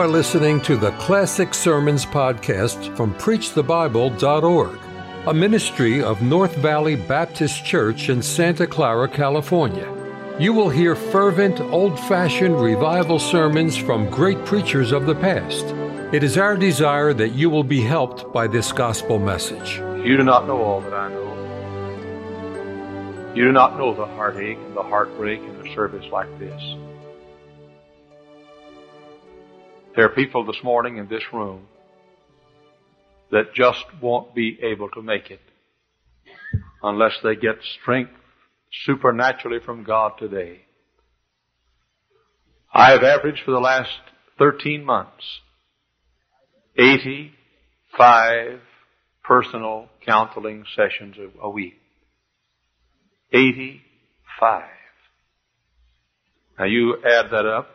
[0.00, 4.78] are listening to the Classic Sermons podcast from PreachTheBible.org,
[5.26, 9.86] a ministry of North Valley Baptist Church in Santa Clara, California.
[10.38, 15.66] You will hear fervent, old fashioned revival sermons from great preachers of the past.
[16.14, 19.80] It is our desire that you will be helped by this gospel message.
[20.02, 21.28] You do not know all that I know.
[23.34, 26.62] You do not know the heartache and the heartbreak in a service like this.
[29.96, 31.66] There are people this morning in this room
[33.32, 35.40] that just won't be able to make it
[36.80, 38.12] unless they get strength
[38.84, 40.60] supernaturally from God today.
[42.72, 43.98] I have averaged for the last
[44.38, 45.40] 13 months
[46.78, 48.60] 85
[49.24, 51.74] personal counseling sessions a week.
[53.32, 54.62] 85.
[56.60, 57.70] Now you add that up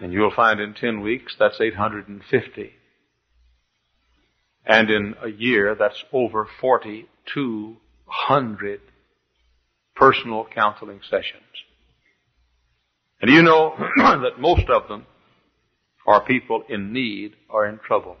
[0.00, 2.72] and you'll find in 10 weeks that's 850.
[4.66, 8.80] And in a year that's over 4,200
[9.96, 11.42] personal counseling sessions.
[13.20, 15.06] And you know that most of them
[16.06, 18.16] are people in need or in trouble.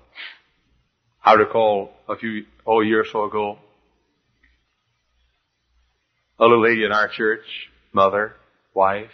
[1.24, 3.58] I recall a few, oh, a year or so ago,
[6.38, 7.44] a little lady in our church,
[7.92, 8.34] mother,
[8.74, 9.10] wife,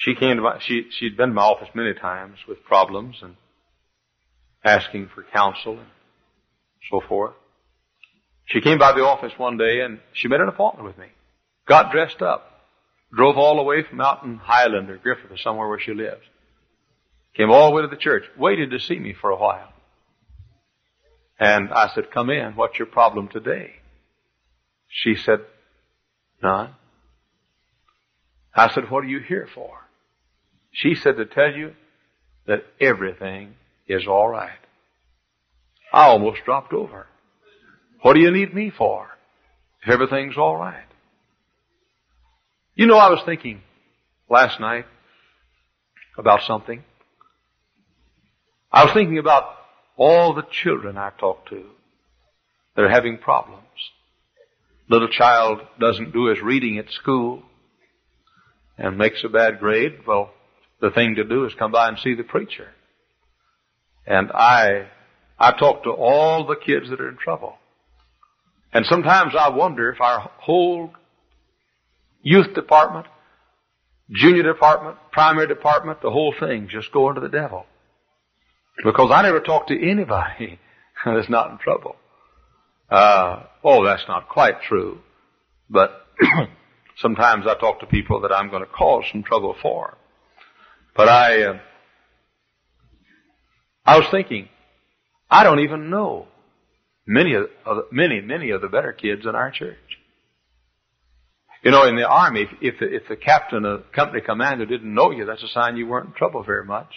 [0.00, 3.36] she came to my, she, she'd been to my office many times with problems and
[4.64, 5.88] asking for counsel and
[6.90, 7.34] so forth.
[8.46, 11.08] She came by the office one day and she made an appointment with me.
[11.68, 12.46] Got dressed up.
[13.14, 16.22] Drove all the way from out in Highland or Griffith or somewhere where she lives.
[17.36, 18.24] Came all the way to the church.
[18.38, 19.68] Waited to see me for a while.
[21.38, 22.52] And I said, come in.
[22.52, 23.72] What's your problem today?
[24.88, 25.40] She said,
[26.42, 26.70] none.
[28.54, 29.89] I said, what are you here for?
[30.72, 31.72] She said to tell you
[32.46, 33.54] that everything
[33.86, 34.50] is all right.
[35.92, 37.06] I almost dropped over.
[38.02, 39.08] What do you need me for?
[39.86, 40.86] Everything's all right.
[42.74, 43.60] You know, I was thinking
[44.28, 44.86] last night
[46.16, 46.82] about something.
[48.72, 49.44] I was thinking about
[49.96, 51.64] all the children I talked to
[52.76, 53.60] that are having problems.
[54.88, 57.42] Little child doesn't do his reading at school
[58.78, 60.06] and makes a bad grade.
[60.06, 60.30] Well,
[60.80, 62.68] the thing to do is come by and see the preacher.
[64.06, 64.88] And I,
[65.38, 67.54] I talk to all the kids that are in trouble.
[68.72, 70.92] And sometimes I wonder if our whole
[72.22, 73.06] youth department,
[74.10, 77.66] junior department, primary department, the whole thing just going to the devil.
[78.84, 80.58] Because I never talk to anybody
[81.04, 81.96] that's not in trouble.
[82.90, 84.98] Uh, oh, that's not quite true.
[85.68, 86.06] But
[86.98, 89.96] sometimes I talk to people that I'm going to cause some trouble for.
[90.96, 91.58] But I, uh,
[93.84, 94.48] I was thinking,
[95.30, 96.26] I don't even know
[97.06, 97.46] many of,
[97.90, 99.76] many, many of the better kids in our church.
[101.62, 104.94] You know, in the army, if, if, the, if the captain or company commander didn't
[104.94, 106.88] know you, that's a sign you weren't in trouble very much.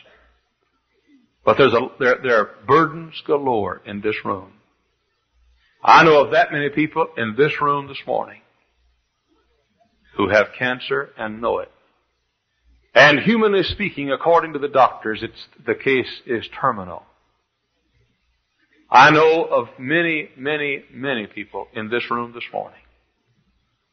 [1.45, 4.53] But there's a, there, there are burdens galore in this room.
[5.83, 8.39] I know of that many people in this room this morning
[10.15, 11.69] who have cancer and know it.
[12.95, 17.03] And humanly speaking, according to the doctors, it's, the case is terminal.
[18.89, 22.79] I know of many, many, many people in this room this morning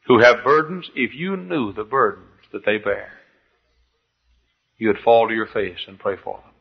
[0.05, 0.89] who have burdens.
[0.95, 3.11] If you knew the burdens that they bear,
[4.77, 6.53] you would fall to your face and pray for them.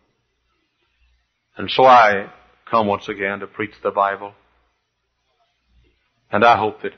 [1.58, 2.32] And so I
[2.70, 4.32] come once again to preach the Bible.
[6.32, 6.92] And I hope that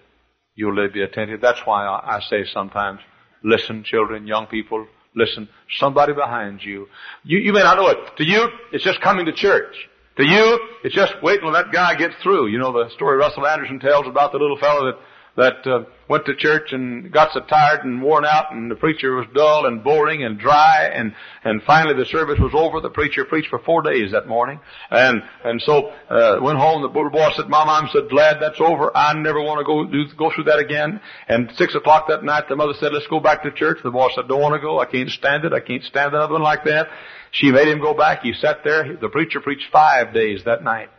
[0.54, 1.40] you'll be attentive.
[1.40, 3.00] That's why I say sometimes,
[3.42, 6.88] listen, children, young people, Listen, somebody behind you.
[7.22, 7.98] You, you may not know it.
[8.16, 9.74] To you, it's just coming to church.
[10.16, 12.48] To you, it's just waiting till that guy gets through.
[12.48, 14.98] You know the story Russell Anderson tells about the little fellow that
[15.36, 19.16] that uh, went to church and got so tired and worn out and the preacher
[19.16, 22.80] was dull and boring and dry and and finally the service was over.
[22.80, 24.60] The preacher preached for four days that morning.
[24.90, 26.82] And and so uh went home.
[26.82, 28.94] The little boy said mom i'm so glad that's over.
[28.94, 31.00] I never want to go do go through that again.
[31.28, 33.78] And six o'clock that night the mother said let's go back to church.
[33.82, 34.80] The boy said don't want to go.
[34.80, 35.54] I can't stand it.
[35.54, 36.88] I can't stand another one like that.
[37.30, 38.20] She made him go back.
[38.22, 38.98] He sat there.
[38.98, 40.90] The preacher preached five days that night.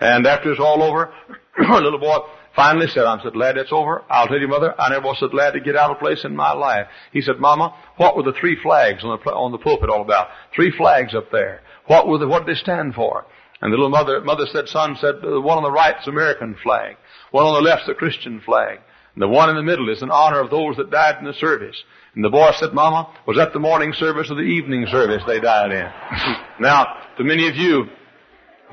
[0.00, 1.12] And after it's all over
[1.58, 2.18] little boy
[2.54, 4.04] Finally said, I'm so glad it's over.
[4.08, 6.36] I'll tell you, mother, I never was so glad to get out of place in
[6.36, 6.86] my life.
[7.12, 10.28] He said, Mama, what were the three flags on the, on the pulpit all about?
[10.54, 11.62] Three flags up there.
[11.86, 13.26] What were the, what did they stand for?
[13.60, 16.96] And the little mother, mother said, son said, the one on the right's American flag.
[17.32, 18.78] One on the left's the Christian flag.
[19.14, 21.34] And the one in the middle is in honor of those that died in the
[21.34, 21.76] service.
[22.14, 25.40] And the boy said, Mama, was that the morning service or the evening service they
[25.40, 25.90] died in?
[26.60, 26.86] now,
[27.16, 27.86] to many of you,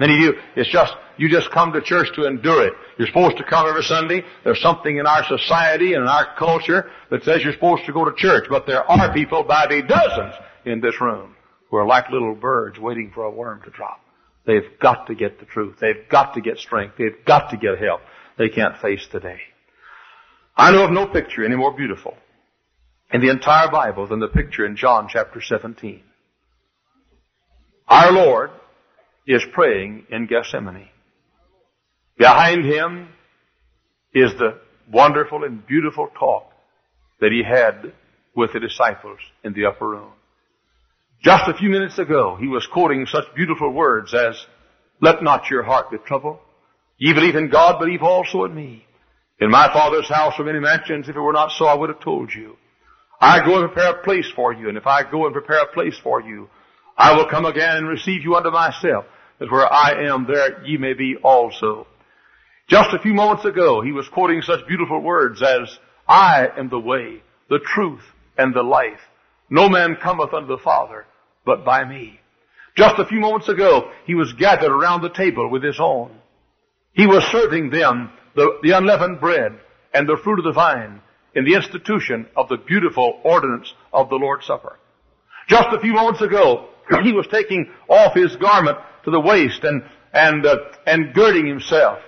[0.01, 2.73] many of you, it's just, you just come to church to endure it.
[2.97, 4.23] You're supposed to come every Sunday.
[4.43, 8.03] There's something in our society and in our culture that says you're supposed to go
[8.03, 10.33] to church, but there are people by the dozens
[10.65, 11.35] in this room
[11.69, 14.01] who are like little birds waiting for a worm to drop.
[14.45, 15.77] They've got to get the truth.
[15.79, 16.95] They've got to get strength.
[16.97, 18.01] They've got to get help
[18.37, 19.39] they can't face today.
[20.57, 22.15] I know of no picture any more beautiful
[23.13, 26.01] in the entire Bible than the picture in John chapter 17.
[27.87, 28.49] Our Lord
[29.27, 30.89] is praying in Gethsemane.
[32.17, 33.09] Behind him
[34.13, 34.59] is the
[34.91, 36.51] wonderful and beautiful talk
[37.19, 37.93] that he had
[38.35, 40.11] with the disciples in the upper room.
[41.23, 44.43] Just a few minutes ago, he was quoting such beautiful words as,
[44.99, 46.39] let not your heart be troubled.
[46.97, 48.85] Ye believe in God, believe also in me.
[49.39, 51.09] In my Father's house are many mansions.
[51.09, 52.57] If it were not so, I would have told you.
[53.19, 55.73] I go and prepare a place for you, and if I go and prepare a
[55.73, 56.49] place for you,
[56.97, 59.05] I will come again and receive you unto myself,
[59.39, 61.87] that where I am, there ye may be also.
[62.67, 65.77] Just a few moments ago, he was quoting such beautiful words as,
[66.07, 68.03] I am the way, the truth,
[68.37, 68.99] and the life.
[69.49, 71.05] No man cometh unto the Father
[71.45, 72.19] but by me.
[72.75, 76.11] Just a few moments ago, he was gathered around the table with his own.
[76.93, 79.59] He was serving them the, the unleavened bread
[79.93, 81.01] and the fruit of the vine
[81.35, 84.77] in the institution of the beautiful ordinance of the Lord's Supper.
[85.47, 86.69] Just a few moments ago,
[87.03, 89.83] he was taking off his garment to the waist and,
[90.13, 91.99] and, uh, and girding himself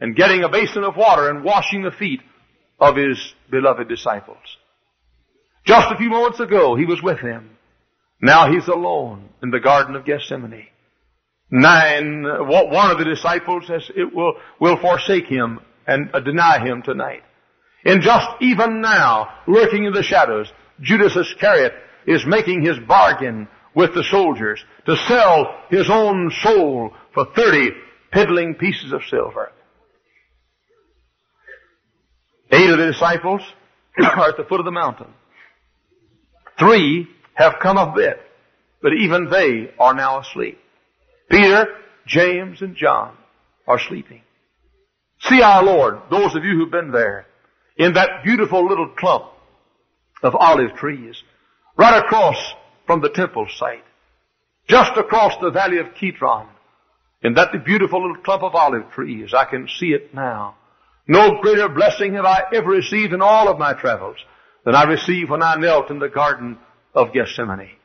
[0.00, 2.20] and getting a basin of water and washing the feet
[2.78, 4.38] of his beloved disciples.
[5.66, 7.50] Just a few moments ago, he was with them.
[8.22, 10.66] Now he's alone in the Garden of Gethsemane.
[11.50, 16.82] Nine, one of the disciples says it will, will forsake him and uh, deny him
[16.82, 17.22] tonight.
[17.84, 21.72] And just even now, lurking in the shadows, Judas Iscariot
[22.06, 27.70] is making his bargain with the soldiers to sell his own soul for 30
[28.12, 29.52] piddling pieces of silver.
[32.50, 33.42] Eight of the disciples
[34.02, 35.12] are at the foot of the mountain.
[36.58, 38.18] Three have come a bit,
[38.82, 40.58] but even they are now asleep.
[41.30, 41.66] Peter,
[42.06, 43.16] James, and John
[43.66, 44.22] are sleeping.
[45.20, 47.26] See our Lord, those of you who've been there,
[47.76, 49.26] in that beautiful little clump
[50.22, 51.22] of olive trees,
[51.76, 52.36] right across
[52.90, 53.84] from the temple site,
[54.66, 56.48] just across the valley of Kidron,
[57.22, 59.32] in that beautiful little clump of olive trees.
[59.32, 60.56] I can see it now.
[61.06, 64.16] No greater blessing have I ever received in all of my travels
[64.64, 66.58] than I received when I knelt in the garden
[66.92, 67.76] of Gethsemane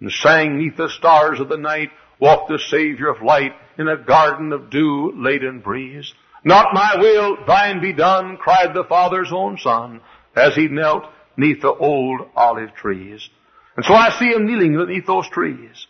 [0.00, 3.96] and sang neath the stars of the night, walked the Savior of light in a
[3.96, 6.14] garden of dew laden breeze.
[6.44, 10.02] Not my will, thine be done, cried the Father's own Son
[10.36, 11.02] as he knelt
[11.36, 13.28] neath the old olive trees.
[13.76, 15.86] And so I see him kneeling beneath those trees.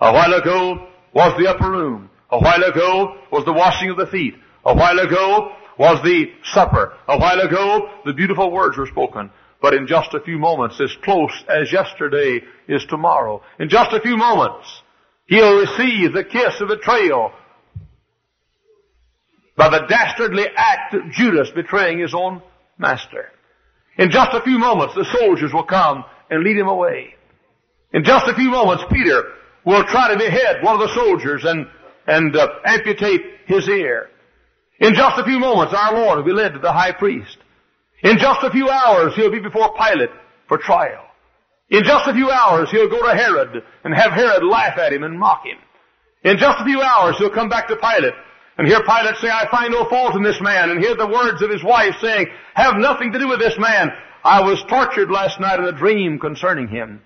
[0.00, 2.10] A while ago was the upper room.
[2.30, 4.34] A while ago was the washing of the feet.
[4.64, 6.94] A while ago was the supper.
[7.08, 9.30] A while ago the beautiful words were spoken.
[9.62, 14.00] But in just a few moments, as close as yesterday is tomorrow, in just a
[14.00, 14.82] few moments,
[15.26, 17.32] he'll receive the kiss of betrayal
[19.56, 22.42] by the dastardly act of Judas betraying his own
[22.76, 23.30] master.
[23.96, 27.14] In just a few moments, the soldiers will come and lead him away.
[27.92, 29.32] In just a few moments, Peter
[29.64, 31.66] will try to behead one of the soldiers and,
[32.06, 34.10] and uh, amputate his ear.
[34.80, 37.38] In just a few moments, our Lord will be led to the high priest.
[38.02, 40.10] In just a few hours, he'll be before Pilate
[40.48, 41.04] for trial.
[41.70, 45.04] In just a few hours, he'll go to Herod and have Herod laugh at him
[45.04, 45.58] and mock him.
[46.22, 48.14] In just a few hours, he'll come back to Pilate
[48.58, 51.42] and hear Pilate say, I find no fault in this man, and hear the words
[51.42, 53.90] of his wife saying, have nothing to do with this man.
[54.24, 57.02] I was tortured last night in a dream concerning him.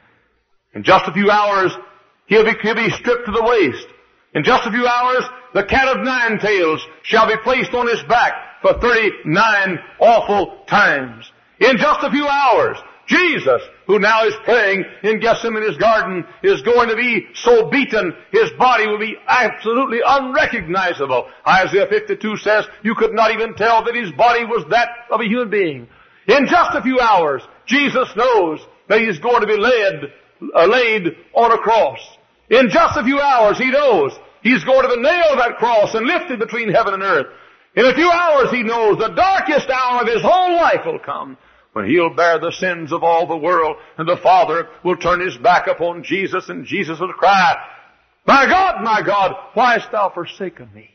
[0.73, 1.77] In just a few hours,
[2.27, 3.87] he'll be, he'll be stripped to the waist.
[4.35, 8.03] In just a few hours, the cat of nine tails shall be placed on his
[8.05, 8.33] back
[8.63, 11.31] for 39 awful times.
[11.59, 12.77] In just a few hours,
[13.09, 18.51] Jesus, who now is praying in Gethsemane's garden, is going to be so beaten, his
[18.59, 21.29] body will be absolutely unrecognizable.
[21.47, 25.25] Isaiah 52 says, you could not even tell that his body was that of a
[25.25, 25.89] human being.
[26.29, 30.13] In just a few hours, Jesus knows that he's going to be laid,
[30.55, 31.99] uh, laid on a cross.
[32.51, 36.07] In just a few hours, he knows he's going to be nailed that cross and
[36.07, 37.27] lifted between heaven and earth.
[37.77, 41.39] In a few hours he knows the darkest hour of his whole life will come
[41.73, 45.37] when he'll bear the sins of all the world and the Father will turn his
[45.37, 47.55] back upon Jesus and Jesus will cry,
[48.27, 50.91] My God, my God, why hast thou forsaken me?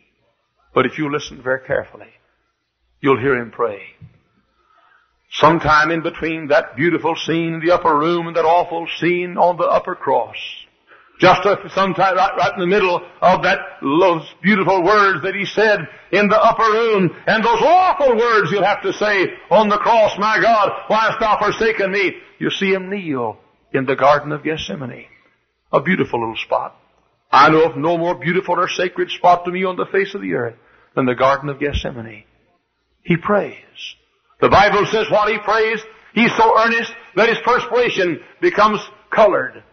[0.73, 2.09] But if you listen very carefully,
[2.99, 3.81] you'll hear him pray.
[5.33, 9.57] Sometime in between that beautiful scene in the upper room and that awful scene on
[9.57, 10.35] the upper cross.
[11.19, 15.79] Just sometime right, right in the middle of that, those beautiful words that he said
[16.11, 20.17] in the upper room, and those awful words you'll have to say on the cross,
[20.17, 22.13] my God, why hast thou forsaken me?
[22.39, 23.37] You see him kneel
[23.73, 25.05] in the Garden of Gethsemane.
[25.71, 26.75] A beautiful little spot.
[27.31, 30.21] I know of no more beautiful or sacred spot to me on the face of
[30.21, 30.55] the earth
[30.95, 32.25] than the Garden of Gethsemane.
[33.01, 33.55] He prays.
[34.43, 35.79] The Bible says while he prays,
[36.13, 39.63] he's so earnest that his perspiration becomes colored.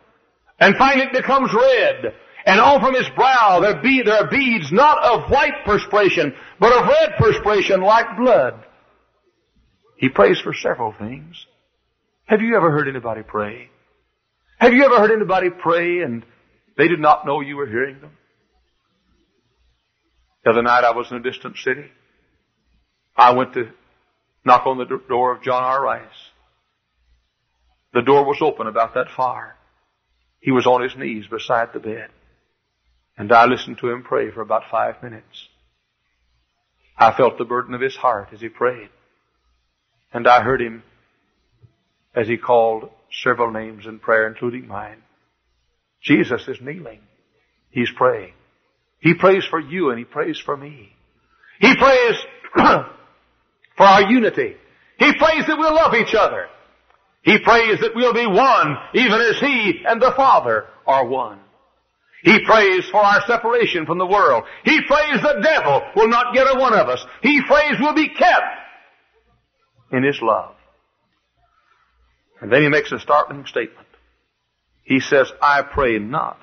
[0.60, 2.14] And finally it becomes red.
[2.46, 6.72] And all from his brow there, be, there are beads not of white perspiration, but
[6.72, 8.64] of red perspiration like blood.
[9.96, 11.44] He prays for several things.
[12.26, 13.70] Have you ever heard anybody pray?
[14.60, 16.24] Have you ever heard anybody pray and
[16.78, 18.16] they did not know you were hearing them?
[20.44, 21.86] The other night I was in a distant city.
[23.16, 23.72] I went to
[24.44, 25.82] knock on the door of John R.
[25.82, 26.08] Rice.
[27.92, 29.56] The door was open about that far.
[30.40, 32.08] He was on his knees beside the bed.
[33.18, 35.48] And I listened to him pray for about five minutes.
[36.96, 38.88] I felt the burden of his heart as he prayed.
[40.12, 40.82] And I heard him
[42.14, 42.90] as he called
[43.22, 45.02] several names in prayer, including mine.
[46.02, 47.00] Jesus is kneeling.
[47.70, 48.32] He's praying.
[49.00, 50.92] He prays for you and he prays for me.
[51.60, 52.16] He prays
[53.80, 54.56] for our unity.
[54.98, 56.48] He prays that we'll love each other.
[57.22, 61.38] He prays that we'll be one, even as He and the Father are one.
[62.22, 64.44] He prays for our separation from the world.
[64.66, 67.02] He prays the devil will not get a one of us.
[67.22, 68.44] He prays we'll be kept
[69.92, 70.54] in His love.
[72.42, 73.88] And then He makes a startling statement.
[74.82, 76.38] He says, I pray not.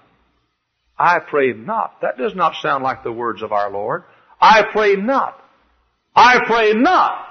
[0.98, 2.02] I pray not.
[2.02, 4.06] That does not sound like the words of our Lord.
[4.42, 5.40] I pray not.
[6.18, 7.26] I pray not.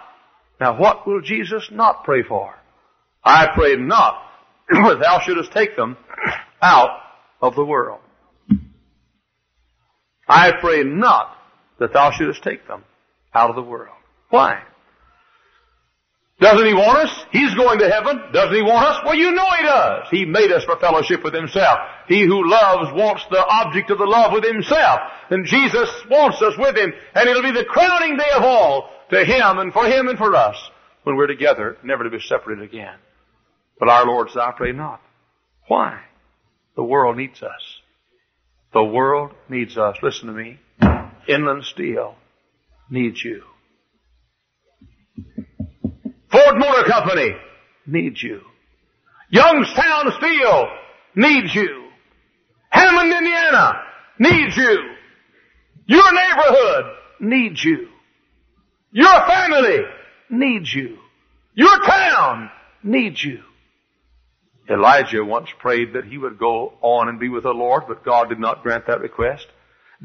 [0.61, 2.55] Now what will Jesus not pray for?
[3.25, 4.23] I pray not
[4.71, 5.97] that thou shouldest take them
[6.63, 6.91] out
[7.43, 8.01] of the world.
[10.29, 11.37] I pray not
[11.81, 12.85] that thou shouldest take them
[13.35, 13.95] out of the world.
[14.31, 14.63] Why?
[16.39, 17.25] Doesn't he want us?
[17.33, 18.21] He's going to heaven.
[18.33, 19.01] Doesn't he want us?
[19.05, 20.07] Well, you know he does.
[20.11, 21.79] He made us for fellowship with himself.
[22.09, 25.01] He who loves wants the object of the love with himself.
[25.31, 26.93] And Jesus wants us with him.
[27.15, 30.35] And it'll be the crowning day of all to him and for him and for
[30.35, 30.57] us
[31.05, 32.99] when we're together, never to be separated again.
[33.79, 35.01] But our Lord said, I pray not.
[35.69, 36.01] Why?
[36.75, 37.81] The world needs us.
[38.75, 39.97] The world needs us.
[40.03, 40.59] Listen to me.
[41.29, 42.15] Inland Steel
[42.91, 43.43] needs you.
[46.37, 47.31] Ford Motor Company
[47.87, 48.43] needs you.
[49.31, 50.67] Youngstown Steel
[51.15, 51.89] needs you.
[52.69, 53.73] Hammond, Indiana
[54.19, 54.79] needs you.
[55.87, 56.85] Your neighborhood
[57.21, 57.89] needs you.
[58.93, 59.79] Your family
[60.29, 60.99] needs you.
[61.55, 62.51] Your town
[62.83, 63.41] needs you.
[64.69, 68.29] Elijah once prayed that he would go on and be with the Lord, but God
[68.29, 69.47] did not grant that request.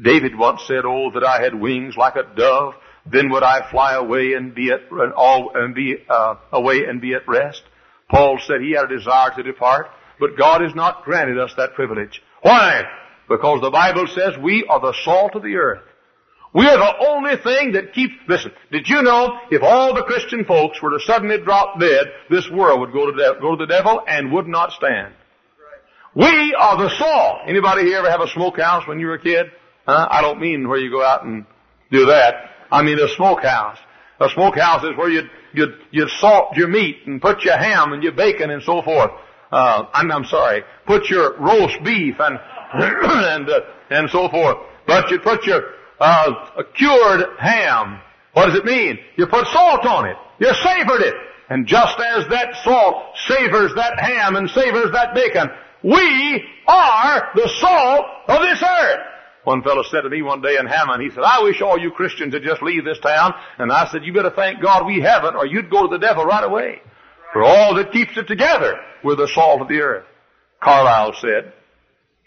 [0.00, 2.74] David once said, Oh, that I had wings like a dove,
[3.06, 7.00] then would I fly away and be at, and all, and be, uh, away and
[7.00, 7.62] be at rest.
[8.10, 9.88] Paul said he had a desire to depart,
[10.20, 12.22] but God has not granted us that privilege.
[12.42, 12.82] Why?
[13.28, 15.82] Because the Bible says we are the salt of the earth.
[16.54, 20.44] We are the only thing that keeps, listen, did you know if all the Christian
[20.44, 23.72] folks were to suddenly drop dead, this world would go to, de- go to the
[23.72, 25.14] devil and would not stand?
[26.14, 27.38] We are the salt.
[27.46, 29.46] Anybody here ever have a smokehouse when you were a kid?
[29.86, 30.08] Huh?
[30.10, 31.46] I don't mean where you go out and
[31.90, 32.34] do that.
[32.72, 33.78] I mean a smokehouse.
[34.18, 38.02] A smokehouse is where you'd, you'd, you'd salt your meat and put your ham and
[38.02, 39.10] your bacon and so forth.
[39.50, 40.64] Uh, I'm, I'm sorry.
[40.86, 42.38] Put your roast beef and,
[42.72, 43.60] and, uh,
[43.90, 44.56] and so forth.
[44.86, 45.62] But you'd put your,
[46.00, 48.00] uh, cured ham.
[48.32, 48.98] What does it mean?
[49.16, 50.16] You put salt on it.
[50.38, 51.14] You savored it.
[51.50, 55.50] And just as that salt savors that ham and savors that bacon,
[55.82, 59.00] we are the salt of this earth.
[59.44, 61.90] One fellow said to me one day in Hammond, he said, I wish all you
[61.90, 63.34] Christians would just leave this town.
[63.58, 66.24] And I said, you better thank God we haven't or you'd go to the devil
[66.24, 66.80] right away.
[67.32, 70.04] For all that keeps it together, we're the salt of the earth.
[70.62, 71.52] Carlyle said,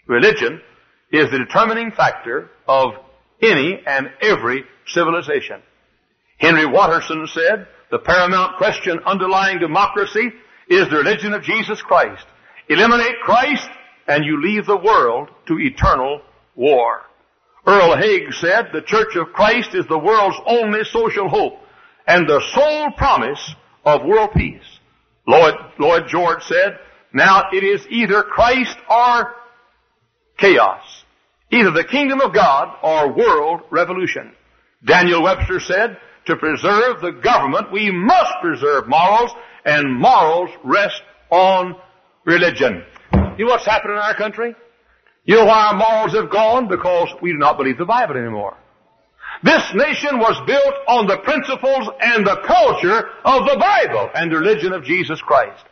[0.06, 0.60] religion
[1.10, 2.92] is the determining factor of
[3.40, 5.62] any and every civilization.
[6.38, 10.32] Henry Watterson said, the paramount question underlying democracy
[10.68, 12.26] is the religion of Jesus Christ.
[12.68, 13.68] Eliminate Christ
[14.06, 16.20] and you leave the world to eternal
[16.54, 17.05] war.
[17.66, 21.58] Earl Haig said, the Church of Christ is the world's only social hope
[22.06, 23.54] and the sole promise
[23.84, 24.62] of world peace.
[25.26, 26.78] Lloyd, Lloyd George said,
[27.12, 29.34] now it is either Christ or
[30.38, 30.82] chaos.
[31.50, 34.32] Either the kingdom of God or world revolution.
[34.84, 39.30] Daniel Webster said, to preserve the government, we must preserve morals,
[39.64, 41.76] and morals rest on
[42.24, 42.84] religion.
[43.38, 44.54] You know what's happened in our country?
[45.26, 46.68] You know why our morals have gone?
[46.68, 48.56] Because we do not believe the Bible anymore.
[49.42, 54.38] This nation was built on the principles and the culture of the Bible and the
[54.38, 55.64] religion of Jesus Christ.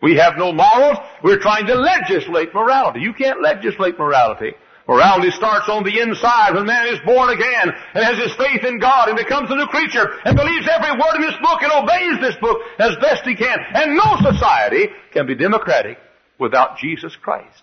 [0.00, 0.96] We have no morals.
[1.22, 3.00] We're trying to legislate morality.
[3.00, 4.54] You can't legislate morality.
[4.88, 8.78] Morality starts on the inside when man is born again and has his faith in
[8.78, 12.20] God and becomes a new creature and believes every word in this book and obeys
[12.20, 13.58] this book as best he can.
[13.74, 15.98] And no society can be democratic
[16.38, 17.62] without Jesus Christ.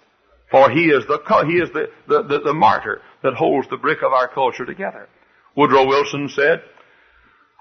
[0.49, 3.99] For he is the, he is the, the, the, the martyr that holds the brick
[4.01, 5.09] of our culture together.
[5.55, 6.61] Woodrow Wilson said,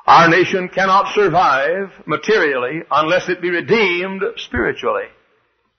[0.07, 5.07] our nation cannot survive materially unless it be redeemed spiritually.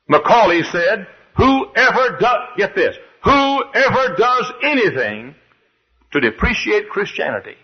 [0.10, 5.36] Macaulay said, whoever does, get this, whoever does anything
[6.12, 7.56] to depreciate Christianity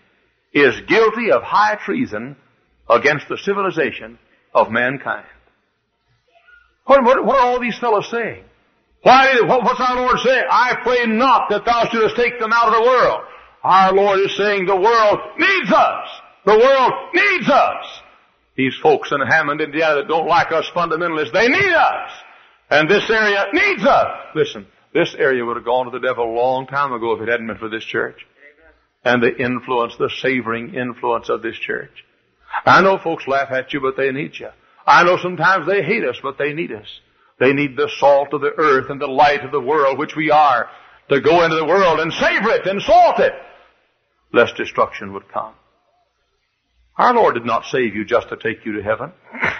[0.54, 2.36] is guilty of high treason
[2.88, 4.18] against the civilization
[4.54, 5.26] of mankind.
[6.86, 8.44] What, what, what are all these fellows saying?
[9.04, 10.44] Why, what's our Lord saying?
[10.50, 13.20] I pray not that thou shouldest take them out of the world.
[13.62, 16.08] Our Lord is saying the world needs us.
[16.46, 17.84] The world needs us.
[18.56, 22.10] These folks in Hammond, Indiana that don't like us fundamentalists, they need us.
[22.70, 24.08] And this area needs us.
[24.34, 27.28] Listen, this area would have gone to the devil a long time ago if it
[27.28, 28.26] hadn't been for this church.
[29.04, 31.92] And the influence, the savoring influence of this church.
[32.64, 34.48] I know folks laugh at you, but they need you.
[34.86, 36.86] I know sometimes they hate us, but they need us.
[37.38, 40.30] They need the salt of the earth and the light of the world, which we
[40.30, 40.68] are,
[41.08, 43.32] to go into the world and savor it and salt it,
[44.32, 45.54] lest destruction would come.
[46.96, 49.12] Our Lord did not save you just to take you to heaven.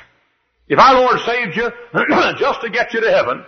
[0.67, 1.69] If our Lord saved you
[2.39, 3.45] just to get you to heaven,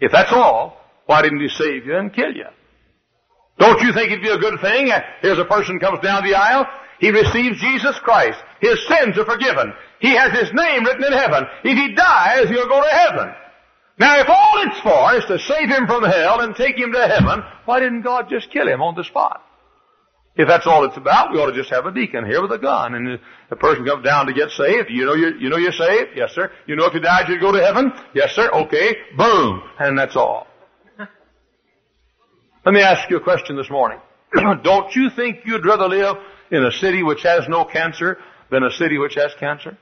[0.00, 2.46] if that's all, why didn't He save you and kill you?
[3.58, 4.92] Don't you think it'd be a good thing?
[5.22, 6.66] Here's a person comes down the aisle,
[7.00, 8.38] he receives Jesus Christ.
[8.60, 9.72] His sins are forgiven.
[10.00, 11.44] He has his name written in heaven.
[11.64, 13.34] If he dies, he'll go to heaven.
[13.98, 17.06] Now if all it's for is to save him from hell and take him to
[17.06, 19.42] heaven, why didn't God just kill him on the spot?
[20.36, 22.58] If that's all it's about, we ought to just have a deacon here with a
[22.58, 22.94] gun.
[22.94, 23.18] And
[23.50, 24.88] the person comes down to get saved.
[24.88, 26.10] You know you're, you know you're saved?
[26.14, 26.52] Yes, sir.
[26.66, 27.92] You know if you died you'd go to heaven?
[28.14, 28.48] Yes, sir.
[28.48, 28.96] Okay.
[29.16, 29.64] Boom.
[29.80, 30.46] And that's all.
[32.64, 33.98] Let me ask you a question this morning.
[34.62, 36.14] Don't you think you'd rather live
[36.52, 39.76] in a city which has no cancer than a city which has cancer?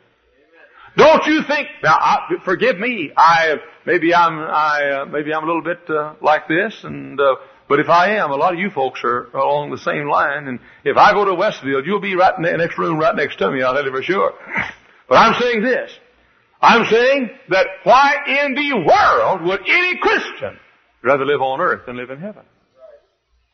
[0.96, 1.68] Don't you think?
[1.82, 3.12] Now, I, forgive me.
[3.16, 7.37] I maybe I'm I uh, maybe I'm a little bit uh, like this, and uh,
[7.68, 10.48] but if I am, a lot of you folks are along the same line.
[10.48, 13.38] And if I go to Westfield, you'll be right in the next room, right next
[13.38, 13.62] to me.
[13.62, 14.32] I'll tell you for sure.
[15.09, 15.90] But I'm saying this.
[16.61, 20.59] I'm saying that why in the world would any Christian
[21.02, 22.44] rather live on earth than live in heaven?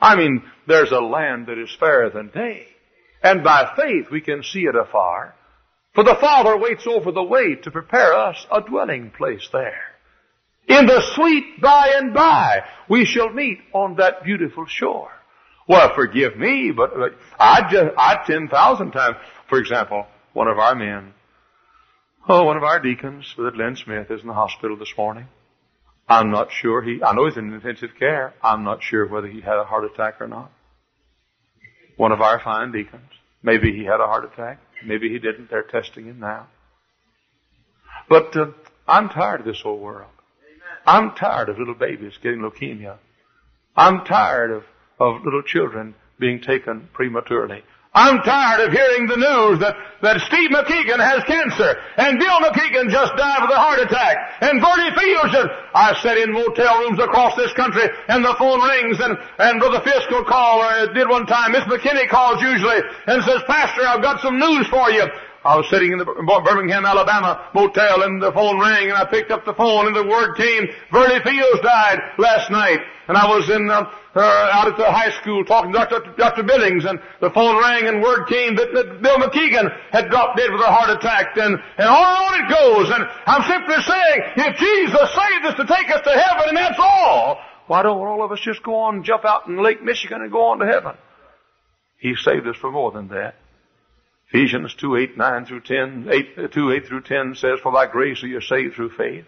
[0.01, 2.67] I mean, there's a land that is fairer than day.
[3.23, 5.35] And by faith we can see it afar.
[5.95, 9.93] For the Father waits over the way to prepare us a dwelling place there.
[10.69, 15.11] In the sweet by and by, we shall meet on that beautiful shore.
[15.69, 16.93] Well, forgive me, but
[17.39, 19.17] I'd, just, I'd 10,000 times,
[19.49, 21.13] for example, one of our men,
[22.29, 25.27] oh, one of our deacons, Brother Glenn Smith, is in the hospital this morning.
[26.09, 28.35] I'm not sure he, I know he's in intensive care.
[28.43, 30.51] I'm not sure whether he had a heart attack or not.
[31.97, 33.11] One of our fine deacons.
[33.43, 34.59] Maybe he had a heart attack.
[34.85, 35.51] Maybe he didn't.
[35.51, 36.47] They're testing him now.
[38.09, 38.47] But uh,
[38.87, 40.11] I'm tired of this whole world.
[40.87, 42.99] I'm tired of little babies getting leukemia.
[43.77, 44.65] I'm tired of,
[44.99, 47.63] of little children being taken prematurely.
[47.95, 52.89] I'm tired of hearing the news that, that Steve McKeegan has cancer and Bill McKeegan
[52.89, 56.99] just died with a heart attack and Bertie Fields and I sat in motel rooms
[56.99, 61.07] across this country and the phone rings and, and Brother Fisk will call or did
[61.07, 61.53] one time.
[61.53, 65.05] Miss McKinney calls usually and says, Pastor, I've got some news for you.
[65.45, 69.31] I was sitting in the Birmingham, Alabama motel and the phone rang and I picked
[69.31, 72.81] up the phone and the word came, Bertie Fields died last night.
[73.09, 76.15] And I was in, uh, uh, out at the high school talking to Dr.
[76.17, 76.43] Dr.
[76.43, 80.53] Billings and the phone rang and word came that, that Bill McKeegan had dropped dead
[80.53, 82.91] with a heart attack and, and on and on it goes.
[82.91, 86.79] And I'm simply saying, if Jesus saved us to take us to heaven and that's
[86.79, 90.21] all, why don't all of us just go on and jump out in Lake Michigan
[90.21, 90.93] and go on to heaven?
[91.97, 93.37] He saved us for more than that.
[94.29, 98.23] Ephesians 2, 8, 9 through 10, 8, 2, 8 through 10 says, For by grace
[98.23, 99.25] are you saved through faith.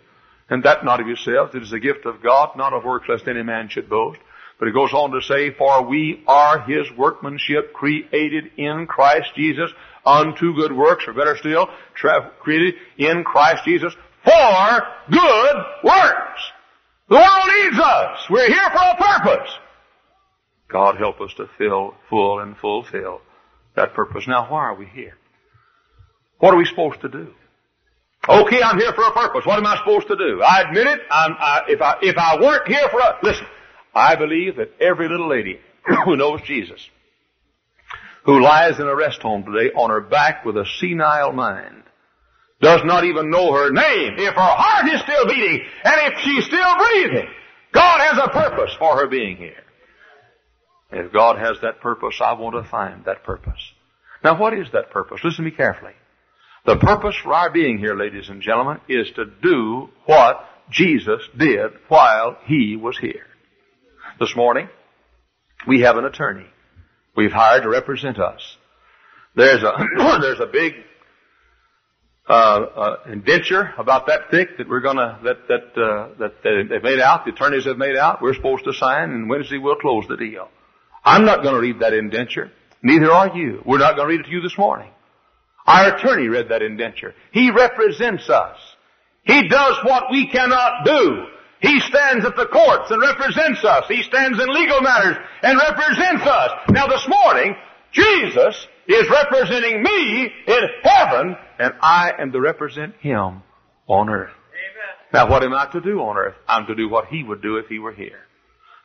[0.51, 3.29] And that not of yourselves, it is a gift of God, not of works lest
[3.29, 4.19] any man should boast.
[4.59, 9.71] But it goes on to say, For we are His workmanship created in Christ Jesus
[10.07, 16.43] unto good works, or better still, tra- created in Christ Jesus for good works.
[17.09, 18.27] The world needs us.
[18.31, 19.51] We're here for a purpose.
[20.69, 23.21] God help us to fill, full, and fulfill
[23.77, 24.25] that purpose.
[24.27, 25.15] Now, why are we here?
[26.39, 27.33] What are we supposed to do?
[28.29, 29.45] Okay, I'm here for a purpose.
[29.45, 30.43] What am I supposed to do?
[30.43, 31.01] I admit it.
[31.11, 33.47] I, if I if I weren't here for a listen,
[33.95, 35.59] I believe that every little lady
[36.05, 36.89] who knows Jesus,
[38.25, 41.83] who lies in a rest home today on her back with a senile mind,
[42.61, 44.15] does not even know her name.
[44.17, 47.29] If her heart is still beating and if she's still breathing,
[47.73, 49.63] God has a purpose for her being here.
[50.91, 53.61] If God has that purpose, I want to find that purpose.
[54.23, 55.21] Now, what is that purpose?
[55.23, 55.93] Listen to me carefully.
[56.65, 61.73] The purpose for our being here, ladies and gentlemen, is to do what Jesus did
[61.89, 63.27] while He was here.
[64.21, 64.69] This morning,
[65.67, 66.47] we have an attorney
[67.17, 68.57] we've hired to represent us.
[69.35, 69.73] There's a,
[70.21, 70.75] there's a big,
[72.29, 77.01] uh, uh, indenture about that thick that we're gonna, that, that, uh, that they've made
[77.01, 80.17] out, the attorneys have made out, we're supposed to sign, and Wednesday we'll close the
[80.17, 80.49] deal.
[81.05, 82.53] I'm not gonna read that indenture.
[82.85, 83.63] Neither are you.
[83.67, 84.91] We're not gonna read it to you this morning.
[85.67, 87.15] Our attorney read that indenture.
[87.33, 88.59] He represents us.
[89.25, 91.27] He does what we cannot do.
[91.65, 93.87] He stands at the courts and represents us.
[93.89, 96.51] He stands in legal matters and represents us.
[96.69, 97.57] Now this morning,
[97.91, 103.43] Jesus is representing me in heaven and I am to represent Him
[103.87, 104.31] on earth.
[104.31, 105.15] Amen.
[105.15, 106.35] Now what am I to do on earth?
[106.47, 108.21] I'm to do what He would do if He were here.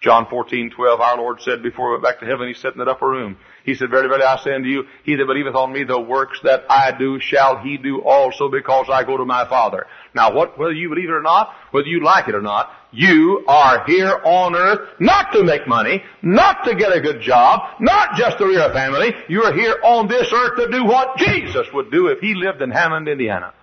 [0.02, 2.80] John 14, 12, our Lord said before he went back to heaven, He sat in
[2.80, 3.36] that upper room.
[3.66, 6.40] He said, Verily, verily, I say unto you, he that believeth on me, the works
[6.44, 9.88] that I do shall he do also because I go to my Father.
[10.16, 13.44] Now what, whether you believe it or not, whether you like it or not, you
[13.46, 18.16] are here on earth not to make money, not to get a good job, not
[18.16, 19.14] just to rear a family.
[19.28, 22.62] You are here on this earth to do what Jesus would do if he lived
[22.62, 23.54] in Hammond, Indiana.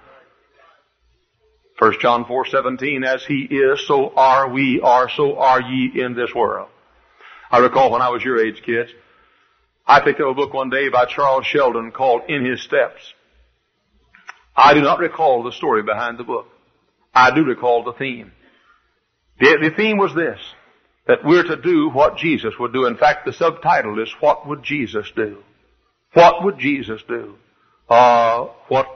[1.79, 6.35] 1 John 4:17 as he is so are we are so are ye in this
[6.35, 6.69] world.
[7.51, 8.91] I recall when I was your age kids,
[9.87, 13.15] I picked up a book one day by Charles Sheldon called In His Steps.
[14.57, 16.47] I do not recall the story behind the book.
[17.15, 18.33] I do recall the theme.
[19.39, 20.41] The, the theme was this,
[21.07, 22.87] that we're to do what Jesus would do.
[22.87, 25.43] In fact, the subtitle is What Would Jesus Do?
[26.15, 27.35] What would Jesus do?
[27.89, 28.87] Uh, what,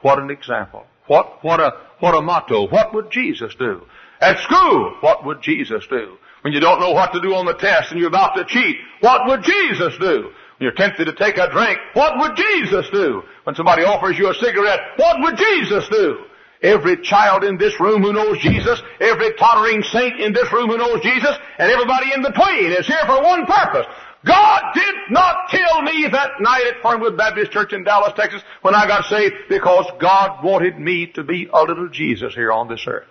[0.00, 0.86] what an example.
[1.10, 2.68] What, what a, what a motto.
[2.68, 3.82] What would Jesus do?
[4.20, 6.16] At school, what would Jesus do?
[6.42, 8.76] When you don't know what to do on the test and you're about to cheat,
[9.00, 10.30] what would Jesus do?
[10.30, 13.24] When you're tempted to take a drink, what would Jesus do?
[13.42, 16.26] When somebody offers you a cigarette, what would Jesus do?
[16.62, 20.78] Every child in this room who knows Jesus, every tottering saint in this room who
[20.78, 23.86] knows Jesus, and everybody in between is here for one purpose.
[24.26, 28.74] God did not kill me that night at Fernwood Baptist Church in Dallas, Texas when
[28.74, 32.84] I got saved because God wanted me to be a little Jesus here on this
[32.86, 33.08] earth.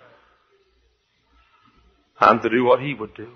[2.18, 3.28] I'm to do what He would do.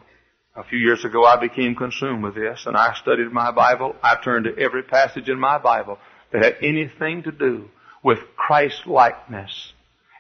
[0.57, 3.97] A few years ago I became consumed with this and I studied my Bible.
[4.03, 5.99] I turned to every passage in my Bible
[6.33, 7.71] that had anything to do
[8.05, 9.74] with Christ likeness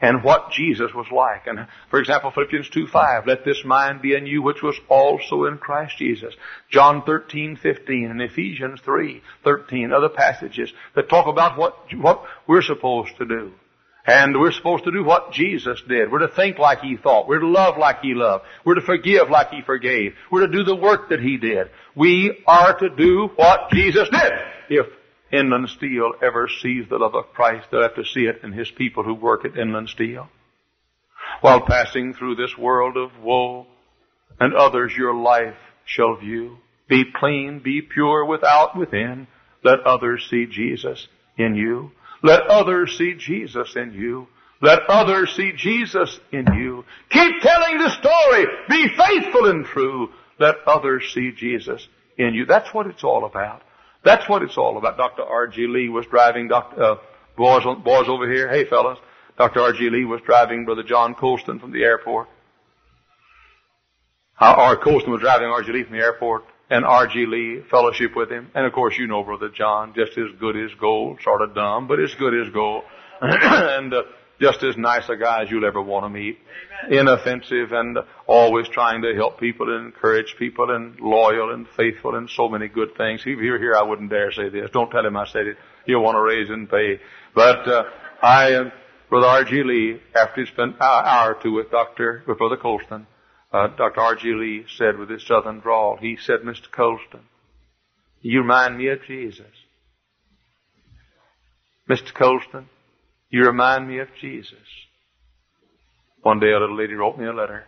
[0.05, 1.47] and what Jesus was like.
[1.47, 5.47] And for example, Philippians 2 5, let this mind be in you which was also
[5.47, 6.35] in Christ Jesus.
[6.71, 12.61] John thirteen fifteen and Ephesians three thirteen, other passages that talk about what, what we're
[12.61, 13.53] supposed to do.
[14.07, 16.12] And we're supposed to do what Jesus did.
[16.12, 17.27] We're to think like He thought.
[17.27, 18.45] We're to love like He loved.
[18.62, 20.12] We're to forgive like He forgave.
[20.31, 21.71] We're to do the work that He did.
[21.97, 24.33] We are to do what Jesus did.
[24.69, 24.87] If
[25.35, 28.70] Inland Steel ever sees the love of Christ, they'll have to see it in His
[28.70, 30.29] people who work at Inland Steel.
[31.40, 33.66] While passing through this world of woe,
[34.38, 36.59] and others your life shall view.
[36.88, 39.27] Be clean, be pure without, within.
[39.62, 41.92] Let others see Jesus in you.
[42.23, 44.29] Let others see Jesus in you.
[44.61, 46.85] Let others see Jesus in you.
[47.11, 48.47] Keep telling the story.
[48.68, 50.09] Be faithful and true.
[50.38, 52.47] Let others see Jesus in you.
[52.47, 53.62] That's what it's all about.
[54.05, 54.97] That's what it's all about.
[54.97, 55.23] Dr.
[55.23, 55.67] R.G.
[55.67, 56.83] Lee was driving, Dr.
[56.83, 56.97] Uh,
[57.37, 58.49] boys, boys over here.
[58.49, 58.99] Hey fellas.
[59.37, 59.61] Dr.
[59.61, 59.90] R.G.
[59.90, 62.29] Lee was driving Brother John Colston from the airport.
[64.38, 64.77] R.
[64.77, 65.73] Colston was driving R.G.
[65.73, 67.27] Lee from the airport and R.G.
[67.27, 68.51] Lee fellowship with him.
[68.55, 71.88] And of course you know Brother John, just as good as gold, sort of dumb,
[71.88, 72.85] but as good as gold.
[73.21, 74.03] and, uh,
[74.45, 76.39] just as nice a guy as you'll ever want to meet.
[76.87, 77.07] Amen.
[77.07, 82.29] Inoffensive and always trying to help people and encourage people and loyal and faithful and
[82.29, 83.23] so many good things.
[83.23, 84.71] If you were here, I wouldn't dare say this.
[84.71, 85.57] Don't tell him I said it.
[85.87, 87.01] He'll want to raise and pay.
[87.35, 87.85] But, uh,
[88.23, 88.71] I, uh,
[89.09, 89.63] Brother R.G.
[89.65, 93.07] Lee, after he spent an hour or two with Dr., with Brother Colston,
[93.51, 94.01] uh, Dr.
[94.01, 94.29] R.G.
[94.35, 96.71] Lee said with his southern drawl, he said, Mr.
[96.71, 97.21] Colston,
[98.21, 99.47] you remind me of Jesus.
[101.89, 102.13] Mr.
[102.13, 102.69] Colston,
[103.31, 104.59] you remind me of Jesus.
[106.23, 107.67] One day a little lady wrote me a letter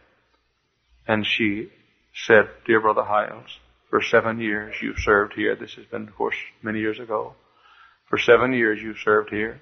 [1.06, 1.68] and she
[2.14, 3.58] said, Dear Brother Hyles,
[3.90, 5.54] for seven years you've served here.
[5.54, 7.34] This has been, of course, many years ago.
[8.08, 9.60] For seven years you've served here.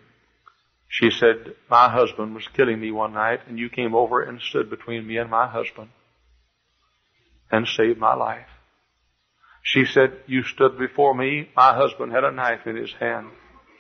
[0.89, 4.71] She said, my husband was killing me one night and you came over and stood
[4.71, 5.91] between me and my husband
[7.51, 8.47] and saved my life.
[9.63, 11.49] She said, you stood before me.
[11.57, 13.29] My husband had a knife in his hand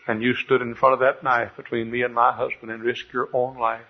[0.06, 3.12] and you stood in front of that knife between me and my husband and risked
[3.12, 3.86] your own life.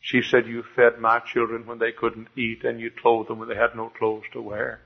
[0.00, 3.48] She said, you fed my children when they couldn't eat and you clothed them when
[3.48, 4.80] they had no clothes to wear.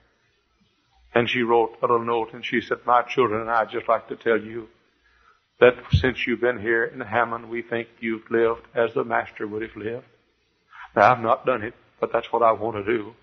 [1.15, 4.09] And she wrote a little note and she said, my children and I just like
[4.09, 4.69] to tell you
[5.61, 9.63] that since you've been here in Hammond, we think you've lived as the Master would
[9.63, 10.07] have lived.
[10.97, 13.15] Now, I've not done it, but that's what I want to do.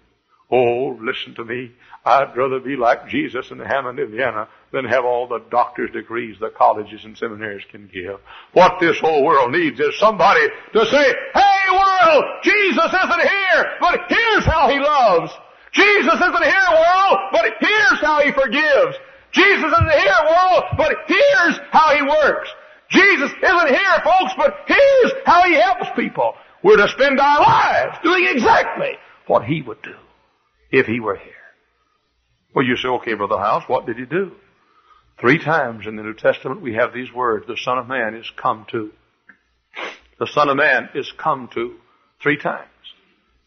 [0.51, 1.71] Oh, listen to me.
[2.03, 6.49] I'd rather be like Jesus in Hammond, Indiana than have all the doctor's degrees the
[6.49, 8.19] colleges and seminaries can give.
[8.53, 13.99] What this whole world needs is somebody to say, Hey world, Jesus isn't here, but
[14.09, 15.31] here's how he loves.
[15.71, 18.97] Jesus isn't here, world, but here's how he forgives.
[19.31, 22.49] Jesus isn't here, world, but here's how he works.
[22.89, 26.33] Jesus isn't here, folks, but here's how he helps people.
[26.63, 28.93] We're to spend our lives doing exactly
[29.27, 29.95] what he would do
[30.71, 31.33] if he were here.
[32.53, 34.31] Well, you say, okay, Brother House, what did he do?
[35.19, 38.31] Three times in the New Testament we have these words, the Son of Man is
[38.35, 38.91] come to.
[40.19, 41.75] The Son of Man is come to.
[42.21, 42.67] Three times.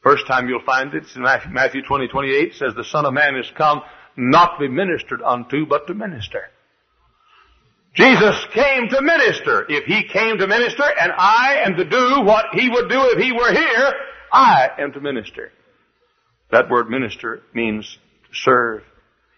[0.03, 3.51] First time you'll find it, in Matthew 20, 28 says the Son of Man is
[3.57, 3.83] come
[4.17, 6.45] not to be ministered unto, but to minister.
[7.95, 9.67] Jesus came to minister.
[9.69, 13.19] If He came to minister and I am to do what He would do if
[13.23, 13.93] He were here,
[14.33, 15.53] I am to minister.
[16.53, 17.99] That word minister means
[18.33, 18.83] serve.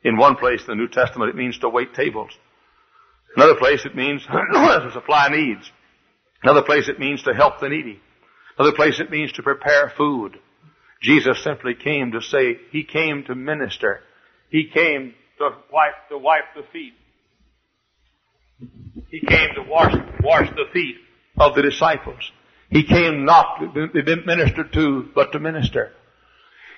[0.02, 2.30] In one place in the New Testament it means to wait tables.
[3.36, 5.70] Another place it means to supply needs.
[6.42, 8.00] Another place it means to help the needy.
[8.58, 10.38] Another place it means to prepare food.
[11.00, 14.00] Jesus simply came to say, He came to minister.
[14.50, 16.94] He came to wipe, to wipe the feet.
[19.10, 20.96] He came to wash, wash the feet
[21.38, 22.30] of the disciples.
[22.70, 25.92] He came not to be ministered to, but to minister.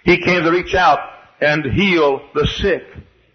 [0.07, 1.01] He came to reach out
[1.41, 2.85] and heal the sick,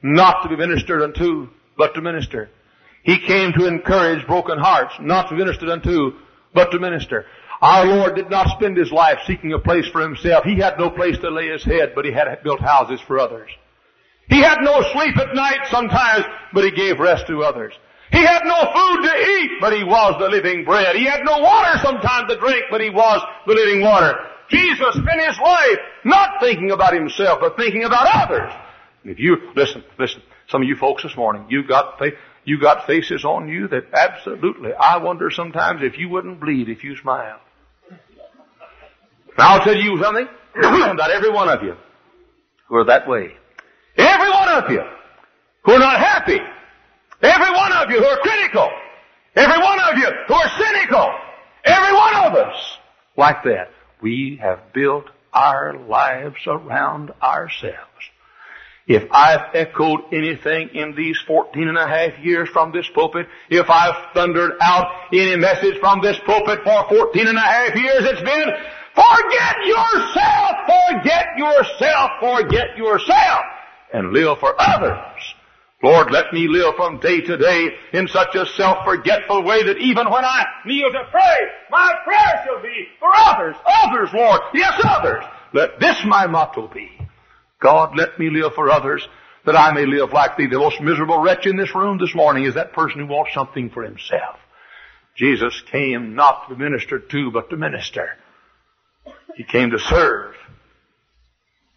[0.02, 2.50] not to be ministered unto, but to minister.
[3.04, 6.14] He came to encourage broken hearts, not to be ministered unto,
[6.54, 7.26] but to minister.
[7.62, 10.46] Our Lord did not spend His life seeking a place for Himself.
[10.46, 13.50] He had no place to lay His head, but He had built houses for others.
[14.30, 17.74] He had no sleep at night sometimes, but he gave rest to others.
[18.14, 20.96] He had no food to eat, but he was the living bread.
[20.96, 24.16] He had no water sometimes to drink, but he was the living water.
[24.52, 28.52] Jesus spent his life not thinking about himself, but thinking about others.
[29.04, 32.00] if you, listen, listen, some of you folks this morning, you got,
[32.44, 36.84] you got faces on you that absolutely, I wonder sometimes if you wouldn't bleed if
[36.84, 37.40] you smiled.
[39.38, 41.76] Now I'll tell you something about every one of you
[42.68, 43.32] who are that way.
[43.98, 44.82] Every one of you
[45.64, 46.40] who are not happy.
[47.22, 48.70] Every one of you who are critical.
[49.36, 51.14] Every one of you who are cynical.
[51.64, 52.78] Every one of us
[53.16, 53.70] like that.
[54.02, 57.78] We have built our lives around ourselves.
[58.88, 63.70] If I've echoed anything in these 14 and a half years from this pulpit, if
[63.70, 68.22] I've thundered out any message from this pulpit for 14 and a half years, it's
[68.22, 68.50] been,
[68.96, 73.46] forget yourself, forget yourself, forget yourself
[73.94, 75.36] and live for others.
[75.84, 80.10] Lord, let me live from day to day in such a self-forgetful way that even
[80.10, 81.38] when I kneel to pray,
[81.72, 83.56] my prayer shall be for others.
[83.66, 84.42] Others, Lord.
[84.54, 85.24] Yes, others.
[85.54, 86.90] Let this my motto be.
[87.60, 89.08] God, let me live for others
[89.46, 90.48] that I may live like thee.
[90.48, 93.70] The most miserable wretch in this room this morning is that person who wants something
[93.72, 94.38] for himself.
[95.16, 98.18] Jesus came not to minister to, but to minister.
[99.36, 100.36] He came to serve.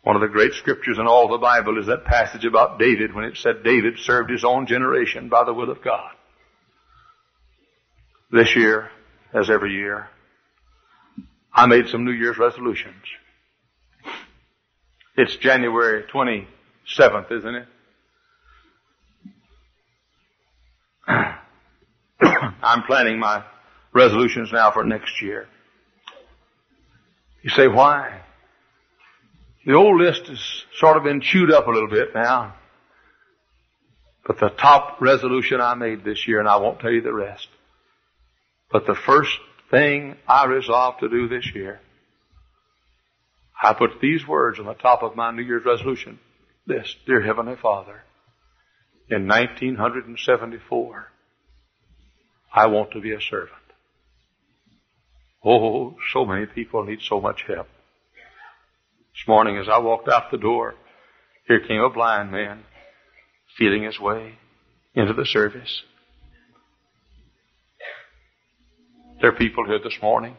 [0.05, 3.25] One of the great scriptures in all the Bible is that passage about David when
[3.25, 6.13] it said David served his own generation by the will of God.
[8.31, 8.91] This year,
[9.33, 10.09] as every year,
[11.55, 13.03] I made some New Year's resolutions.
[15.17, 17.67] It's January 27th, isn't it?
[22.63, 23.45] I'm planning my
[23.95, 25.47] resolutions now for next year.
[27.43, 28.24] You say, why?
[29.67, 32.55] The old list has sort of been chewed up a little bit now.
[34.27, 37.49] But the top resolution I made this year, and I won't tell you the rest.
[38.71, 39.39] But the first
[39.71, 41.81] thing I resolved to do this year,
[43.63, 46.19] I put these words on the top of my New Year's resolution
[46.67, 46.97] list.
[47.07, 48.03] Dear Heavenly Father,
[49.09, 51.07] in 1974,
[52.55, 53.53] I want to be a servant.
[55.45, 57.69] Oh, so many people need so much help.
[59.15, 60.75] This morning as I walked out the door,
[61.47, 62.65] here came a blind man
[63.57, 64.35] feeling his way
[64.95, 65.83] into the service.
[69.21, 70.37] There are people here this morning.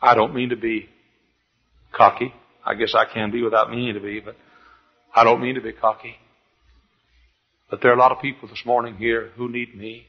[0.00, 0.90] I don't mean to be
[1.96, 2.34] cocky.
[2.64, 4.36] I guess I can be without meaning to be, but
[5.14, 6.16] I don't mean to be cocky.
[7.70, 10.06] But there are a lot of people this morning here who need me.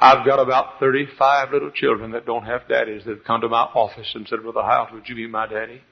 [0.00, 3.64] I've got about 35 little children that don't have daddies that have come to my
[3.64, 5.82] office and said, Brother Hyles, would you be my daddy?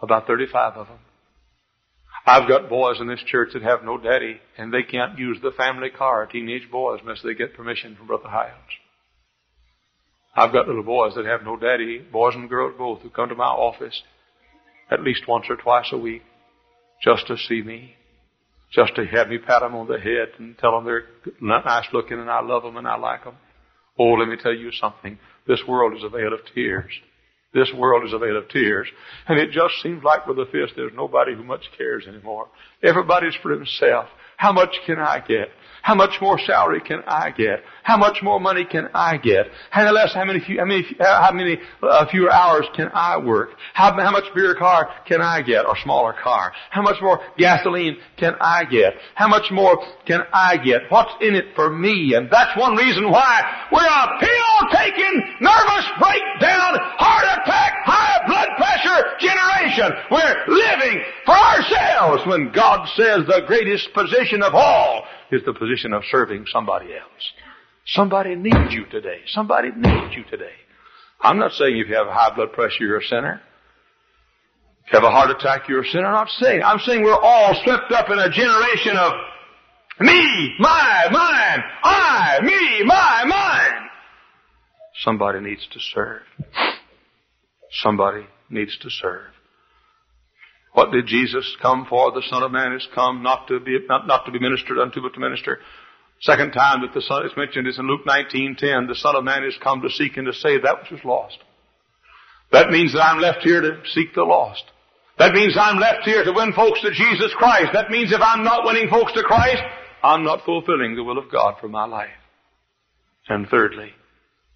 [0.00, 0.98] About 35 of them.
[2.24, 5.50] I've got boys in this church that have no daddy and they can't use the
[5.50, 8.52] family car, teenage boys, unless they get permission from Brother Hyles.
[10.36, 13.34] I've got little boys that have no daddy, boys and girls both, who come to
[13.34, 14.02] my office
[14.90, 16.22] at least once or twice a week
[17.02, 17.94] just to see me
[18.76, 21.06] just to have me pat them on the head and tell them they're
[21.40, 23.36] nice looking and I love them and I like them.
[23.98, 25.18] Oh, let me tell you something.
[25.46, 26.92] This world is a vale of tears.
[27.54, 28.86] This world is a vale of tears.
[29.26, 32.48] And it just seems like with the fist, there's nobody who much cares anymore.
[32.82, 34.08] Everybody's for himself.
[34.36, 35.48] How much can I get?
[35.82, 37.62] How much more salary can I get?
[37.84, 39.46] How much more money can I get?
[39.70, 43.50] How less, how many, how many, how many uh, fewer hours can I work?
[43.72, 46.52] How, how much bigger car can I get or smaller car?
[46.70, 48.94] How much more gasoline can I get?
[49.14, 50.90] How much more can I get?
[50.90, 52.14] What's in it for me?
[52.16, 58.45] And that's one reason why we're a pill-taking, nervous breakdown, heart attack, high blood
[58.76, 59.92] pressure generation.
[60.10, 65.92] We're living for ourselves when God says the greatest position of all is the position
[65.92, 67.32] of serving somebody else.
[67.86, 69.20] Somebody needs you today.
[69.28, 70.54] Somebody needs you today.
[71.20, 73.40] I'm not saying if you have high blood pressure, you're a sinner.
[74.86, 76.06] If you have a heart attack, you're a sinner.
[76.06, 76.62] I'm not saying.
[76.62, 79.12] I'm saying we're all swept up in a generation of
[79.98, 83.88] me, my, mine, I, me, my, mine.
[85.02, 86.22] Somebody needs to serve.
[87.82, 89.32] Somebody needs to serve.
[90.72, 92.12] What did Jesus come for?
[92.12, 95.00] The Son of Man has come not to be, not, not to be ministered unto,
[95.00, 95.58] but to minister.
[96.20, 98.86] Second time that the Son is mentioned is in Luke 19:10.
[98.86, 101.38] The Son of Man has come to seek and to save that which was lost.
[102.52, 104.64] That means that I'm left here to seek the lost.
[105.18, 107.70] That means I'm left here to win folks to Jesus Christ.
[107.72, 109.62] That means if I'm not winning folks to Christ,
[110.02, 112.10] I'm not fulfilling the will of God for my life.
[113.28, 113.92] And thirdly,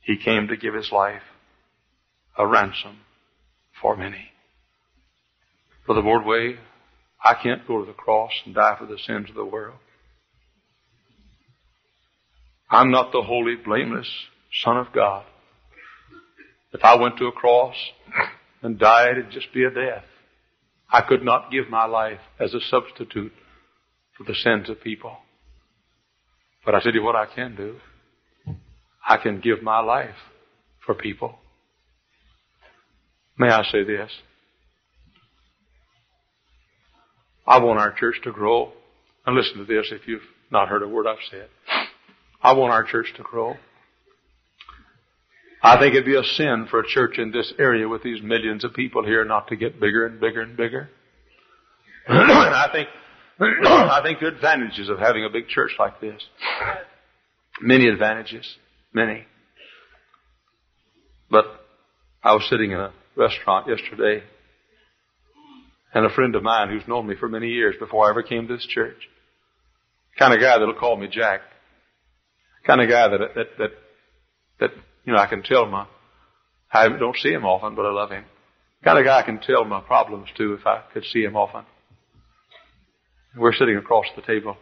[0.03, 1.23] He came to give His life
[2.37, 2.99] a ransom
[3.81, 4.31] for many.
[5.87, 6.57] Brother Wardway,
[7.25, 9.79] I can't go to the cross and die for the sins of the world.
[12.71, 14.09] I'm not the holy, blameless
[14.63, 15.25] Son of God.
[16.73, 17.75] If I went to a cross
[18.63, 20.05] and died, it'd just be a death.
[20.93, 23.33] I could not give my life as a substitute
[24.17, 25.17] for the sins of people.
[26.65, 27.77] But I tell you what I can do.
[29.07, 30.15] I can give my life
[30.87, 31.40] for people.
[33.41, 34.11] May I say this?
[37.47, 38.73] I want our church to grow.
[39.25, 41.49] And listen to this if you've not heard a word I've said.
[42.43, 43.55] I want our church to grow.
[45.63, 48.63] I think it'd be a sin for a church in this area with these millions
[48.63, 50.91] of people here not to get bigger and bigger and bigger.
[52.09, 52.89] I think,
[53.41, 56.21] I think are advantages of having a big church like this.
[57.63, 58.47] Many advantages.
[58.93, 59.25] Many.
[61.31, 61.47] But
[62.23, 64.23] I was sitting in a restaurant yesterday
[65.93, 68.49] and a friend of mine who's known me for many years before I ever came
[68.49, 68.97] to this church.
[70.19, 71.41] Kind of guy that'll call me Jack.
[72.67, 73.71] Kind of guy that, that, that,
[74.61, 74.71] that,
[75.05, 75.87] you know, I can tell my, uh,
[76.73, 78.25] I don't see him often, but I love him.
[78.83, 81.65] Kind of guy I can tell my problems to if I could see him often.
[83.37, 84.57] We're sitting across the table.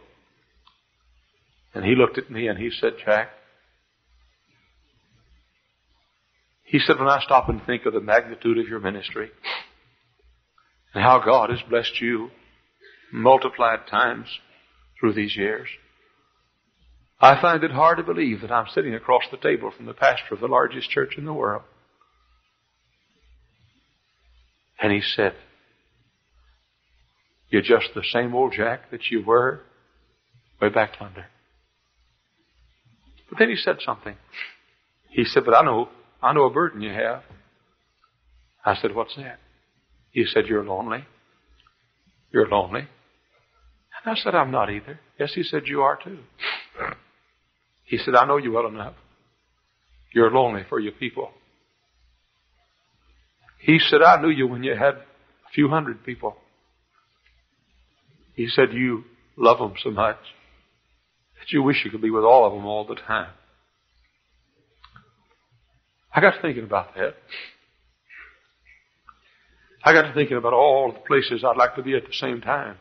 [1.73, 3.29] And he looked at me and he said, Jack,
[6.69, 9.31] he said, when I stop and think of the magnitude of your ministry,
[10.93, 12.29] and how God has blessed you
[13.11, 14.27] multiplied times
[14.99, 15.67] through these years.
[17.19, 20.35] I find it hard to believe that I'm sitting across the table from the pastor
[20.35, 21.63] of the largest church in the world.
[24.79, 25.33] And he said,
[27.49, 29.61] You're just the same old Jack that you were
[30.61, 31.25] way back under.
[33.27, 34.15] But then he said something.
[35.09, 35.89] He said, But I know,
[36.21, 37.23] I know a burden you have.
[38.65, 39.39] I said, What's that?
[40.11, 41.05] He said, You're lonely.
[42.31, 42.81] You're lonely.
[42.81, 44.99] And I said, I'm not either.
[45.19, 46.19] Yes, he said, You are too.
[47.83, 48.93] He said, I know you well enough.
[50.13, 51.31] You're lonely for your people.
[53.59, 56.35] He said, I knew you when you had a few hundred people.
[58.35, 59.03] He said, You
[59.37, 60.17] love them so much
[61.39, 63.31] that you wish you could be with all of them all the time.
[66.13, 67.15] I got to thinking about that.
[69.83, 72.41] I got to thinking about all the places I'd like to be at the same
[72.41, 72.77] time.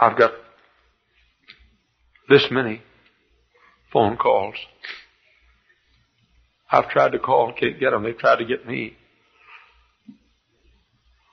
[0.00, 0.32] I've got
[2.28, 2.82] this many
[3.92, 4.54] phone calls.
[6.70, 8.04] I've tried to call, can't get them.
[8.04, 8.96] They've tried to get me.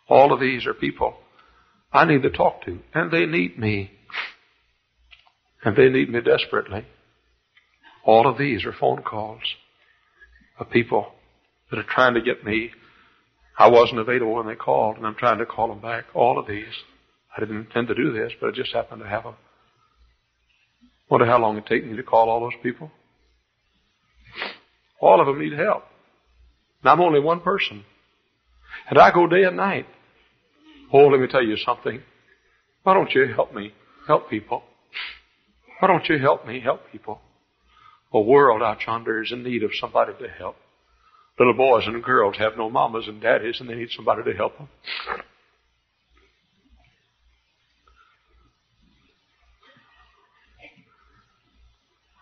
[0.07, 1.15] All of these are people
[1.91, 3.91] I need to talk to, and they need me.
[5.63, 6.85] And they need me desperately.
[8.03, 9.41] All of these are phone calls
[10.59, 11.07] of people
[11.69, 12.71] that are trying to get me.
[13.57, 16.05] I wasn't available when they called, and I'm trying to call them back.
[16.13, 16.73] All of these.
[17.35, 19.35] I didn't intend to do this, but I just happened to have them.
[21.09, 22.91] Wonder how long it take me to call all those people.
[24.99, 25.83] All of them need help.
[26.81, 27.83] And I'm only one person.
[28.89, 29.85] And I go day and night.
[30.93, 32.01] Oh, let me tell you something.
[32.83, 33.73] Why don't you help me
[34.07, 34.63] help people?
[35.79, 37.19] Why don't you help me help people?
[38.13, 40.55] A world out yonder is in need of somebody to help.
[41.37, 44.57] Little boys and girls have no mamas and daddies and they need somebody to help
[44.57, 44.69] them.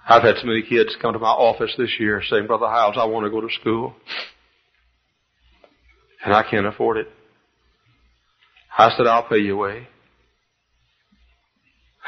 [0.08, 3.06] I've had so many kids come to my office this year saying, Brother Hyles, I
[3.06, 3.96] want to go to school.
[6.26, 7.08] And I can't afford it.
[8.78, 9.88] I said, I'll pay your way.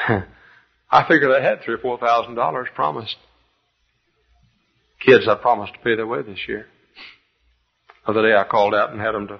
[0.91, 3.15] I figured I had three or four thousand dollars promised.
[4.99, 6.67] Kids I promised to pay their way this year.
[8.05, 9.39] The other day I called out and had them to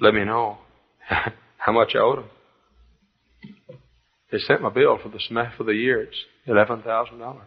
[0.00, 0.58] let me know
[1.56, 2.30] how much I owed them.
[4.30, 6.02] They sent my bill for the semester for the year.
[6.02, 6.16] It's
[6.46, 7.46] eleven thousand dollars.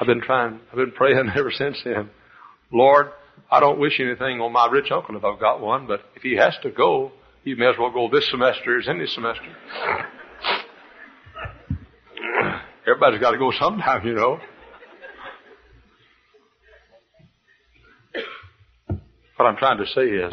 [0.00, 2.10] I've been trying, I've been praying ever since then.
[2.72, 3.10] Lord,
[3.50, 6.36] I don't wish anything on my rich uncle if I've got one, but if he
[6.36, 7.12] has to go,
[7.44, 9.44] he may as well go this semester as any semester.
[12.86, 14.40] Everybody's got to go sometime, you know.
[19.36, 20.32] What I'm trying to say is,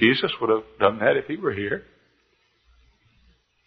[0.00, 1.82] Jesus would have done that if he were here.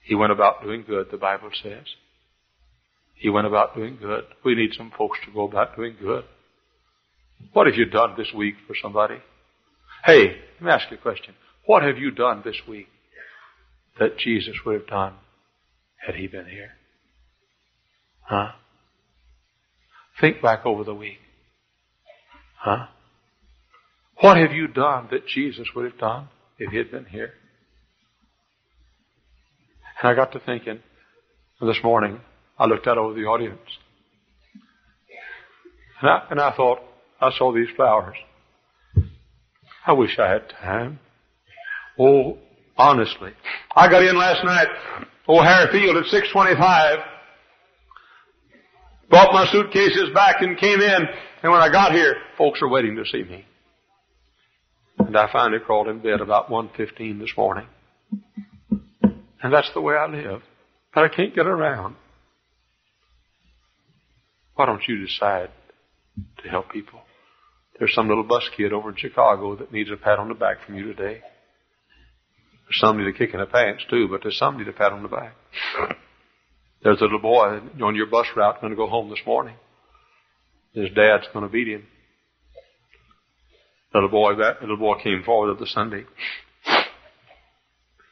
[0.03, 1.85] He went about doing good, the Bible says.
[3.15, 4.23] He went about doing good.
[4.43, 6.23] We need some folks to go about doing good.
[7.53, 9.17] What have you done this week for somebody?
[10.05, 11.33] Hey, let me ask you a question.
[11.65, 12.87] What have you done this week
[13.99, 15.13] that Jesus would have done
[16.05, 16.71] had he been here?
[18.21, 18.51] Huh?
[20.19, 21.17] Think back over the week.
[22.59, 22.87] Huh?
[24.21, 27.33] What have you done that Jesus would have done if he had been here?
[30.01, 30.79] And I got to thinking
[31.61, 32.19] this morning,
[32.57, 33.59] I looked out over the audience.
[36.01, 36.79] And I, and I thought,
[37.19, 38.15] I saw these flowers.
[39.85, 40.99] I wish I had time.
[41.99, 42.37] Oh,
[42.77, 43.31] honestly.
[43.75, 44.67] I got in last night,
[45.27, 46.99] oh, O'Hare Field at 625,
[49.09, 51.07] brought my suitcases back and came in,
[51.43, 53.45] and when I got here, folks are waiting to see me.
[55.07, 57.65] And I finally crawled in bed about 1.15 this morning.
[59.41, 60.41] And that's the way I live.
[60.93, 61.95] But I can't get around.
[64.55, 65.49] Why don't you decide
[66.43, 66.99] to help people?
[67.79, 70.57] There's some little bus kid over in Chicago that needs a pat on the back
[70.65, 71.21] from you today.
[72.65, 75.07] There's somebody to kick in the pants too, but there's somebody to pat on the
[75.07, 75.35] back.
[76.83, 79.55] There's a little boy on your bus route going to go home this morning.
[80.73, 81.85] His dad's going to beat him.
[83.97, 86.05] Little boy, that little boy came forward the Sunday.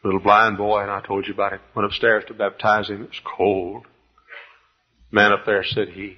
[0.03, 1.61] Little blind boy, and I told you about it.
[1.75, 3.03] Went upstairs to baptize him.
[3.03, 3.85] It was cold.
[5.11, 6.17] Man up there said he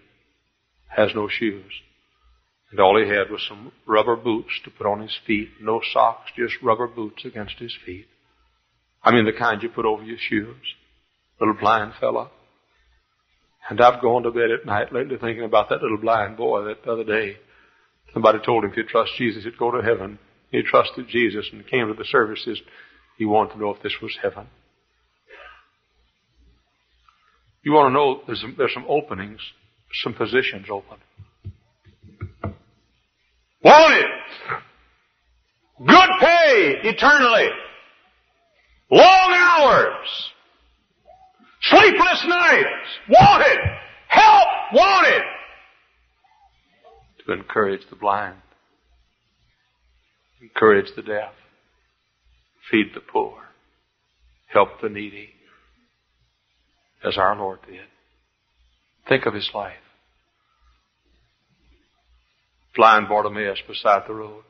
[0.96, 1.74] has no shoes.
[2.72, 5.50] And all he had was some rubber boots to put on his feet.
[5.60, 8.08] No socks, just rubber boots against his feet.
[9.04, 10.76] I mean the kind you put over your shoes.
[11.42, 12.32] Little blind fella.
[13.70, 16.86] And I've gone to bed at night lately thinking about that little blind boy that
[16.86, 17.36] the other day.
[18.14, 20.20] Somebody told him if he'd trust Jesus, he'd go to heaven.
[20.52, 22.62] He trusted Jesus and came to the services.
[23.18, 24.48] He wanted to know if this was heaven.
[27.64, 29.42] You want to know there's some, there's some openings,
[30.04, 30.98] some positions open.
[33.64, 34.06] Wanted.
[35.86, 37.50] Good pay eternally.
[38.90, 40.32] Long hours.
[41.64, 42.68] Sleepless nights.
[43.10, 43.60] Wanted.
[44.08, 44.48] Help.
[44.74, 45.24] Wanted.
[47.28, 48.42] To encourage the blind.
[50.42, 51.34] Encourage the deaf.
[52.72, 53.36] Feed the poor.
[54.48, 55.30] Help the needy.
[57.06, 57.82] As our Lord did.
[59.08, 59.76] Think of his life
[62.78, 64.44] blind Bartimaeus beside the road.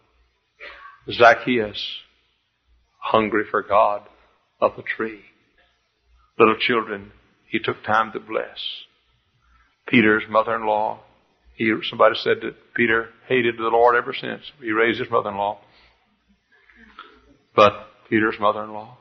[1.10, 1.82] Zacchaeus,
[3.00, 4.02] hungry for God,
[4.62, 5.22] up a tree.
[6.38, 7.14] Little children,
[7.50, 8.60] he took time to bless.
[9.88, 11.00] Peter's mother-in-law,
[11.58, 15.60] he, somebody said that Peter hated the Lord ever since he raised his mother-in-law.
[17.56, 17.74] But
[18.10, 18.96] Peter's mother-in-law.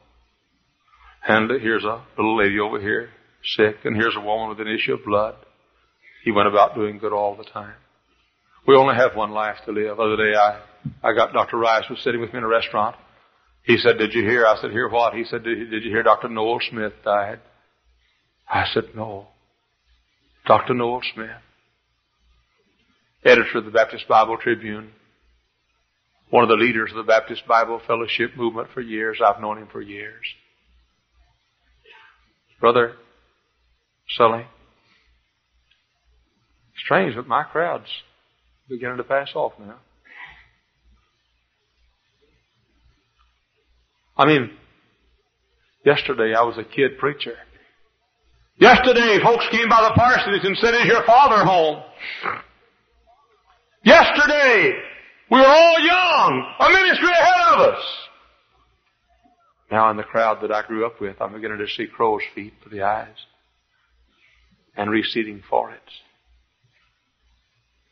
[1.29, 3.11] And here's a little lady over here,
[3.45, 5.35] sick, and here's a woman with an issue of blood.
[6.25, 7.75] He went about doing good all the time.
[8.67, 9.99] We only have one life to live.
[9.99, 10.63] The other day I,
[11.03, 11.59] I got Dr.
[11.59, 12.97] Rice was sitting with me in a restaurant.
[13.65, 14.47] He said, did you hear?
[14.47, 15.13] I said, hear what?
[15.13, 16.29] He said, did, did you hear Dr.
[16.29, 17.41] Noel Smith died?
[18.49, 19.27] I said, no.
[20.47, 20.75] Dr.
[20.75, 21.29] Noel Smith,
[23.25, 24.91] editor of the Baptist Bible Tribune,
[26.31, 29.21] one of the leaders of the Baptist Bible Fellowship movement for years.
[29.25, 30.25] I've known him for years.
[32.61, 32.95] Brother
[34.17, 34.47] Sully,
[36.85, 37.91] strange, but my crowd's
[38.69, 39.77] beginning to pass off now.
[44.17, 44.51] I mean,
[45.85, 47.35] yesterday I was a kid preacher.
[48.59, 51.83] Yesterday folks came by the parsonage and said, is your father home?
[53.87, 54.81] Yesterday
[55.31, 57.85] we were all young, a ministry ahead of us.
[59.71, 62.55] Now in the crowd that I grew up with, I'm beginning to see crow's feet
[62.61, 63.15] for the eyes
[64.77, 66.03] and receding foreheads.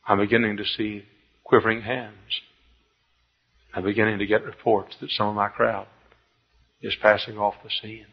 [0.05, 1.05] I'm beginning to see
[1.45, 2.41] quivering hands.
[3.73, 5.87] I'm beginning to get reports that some of my crowd
[6.83, 8.07] is passing off the scene.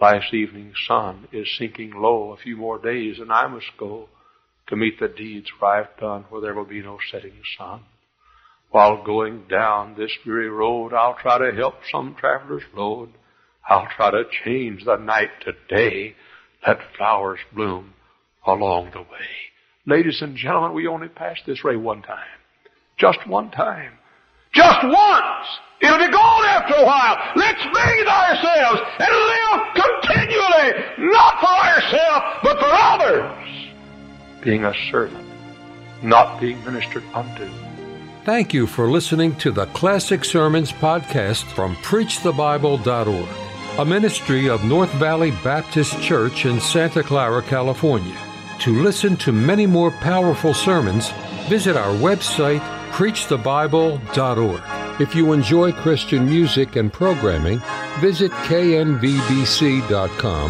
[0.00, 2.32] Last evening's sun is sinking low.
[2.32, 4.08] A few more days and I must go
[4.70, 7.82] to meet the deeds I've done where there will be no setting sun.
[8.70, 13.10] While going down this weary road, I'll try to help some traveler's load.
[13.68, 16.14] I'll try to change the night to day.
[16.66, 17.94] Let flowers bloom
[18.46, 19.28] along the way.
[19.86, 22.38] Ladies and gentlemen, we only pass this way one time.
[22.96, 23.92] Just one time.
[24.52, 25.46] Just once!
[25.80, 27.16] It'll be gone after a while.
[27.34, 33.39] Let's bathe ourselves and live continually, not for ourselves, but for others.
[34.42, 35.26] Being a servant,
[36.02, 37.48] not being ministered unto.
[38.24, 43.28] Thank you for listening to the Classic Sermons podcast from PreachTheBible.org,
[43.78, 48.16] a ministry of North Valley Baptist Church in Santa Clara, California.
[48.60, 51.10] To listen to many more powerful sermons,
[51.48, 52.60] visit our website,
[52.92, 54.62] PreachTheBible.org.
[55.00, 57.62] If you enjoy Christian music and programming,
[58.00, 58.98] visit knvbc.com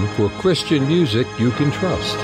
[0.09, 2.19] for Christian music you can trust.